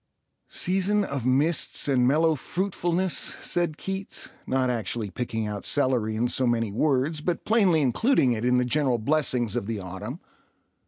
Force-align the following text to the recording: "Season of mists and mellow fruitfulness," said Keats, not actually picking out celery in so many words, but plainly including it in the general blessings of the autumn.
"Season 0.49 1.03
of 1.03 1.27
mists 1.27 1.87
and 1.87 2.07
mellow 2.07 2.33
fruitfulness," 2.33 3.15
said 3.15 3.77
Keats, 3.77 4.29
not 4.47 4.71
actually 4.71 5.11
picking 5.11 5.45
out 5.45 5.63
celery 5.63 6.15
in 6.15 6.27
so 6.27 6.47
many 6.47 6.71
words, 6.71 7.21
but 7.21 7.45
plainly 7.45 7.81
including 7.81 8.31
it 8.31 8.43
in 8.43 8.57
the 8.57 8.65
general 8.65 8.97
blessings 8.97 9.55
of 9.55 9.67
the 9.67 9.77
autumn. 9.77 10.19